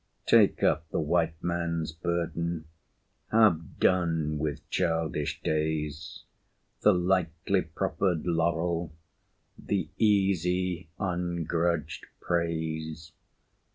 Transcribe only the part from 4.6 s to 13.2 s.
childish days The lightly proffered laurel The easy, ungrudged praise.